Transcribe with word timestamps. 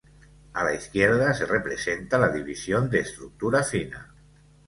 A 0.53 0.63
la 0.63 0.73
izquierda, 0.73 1.31
se 1.35 1.45
representa 1.45 2.17
la 2.17 2.29
división 2.29 2.89
de 2.89 3.01
estructura 3.01 3.61
fina. 3.61 4.15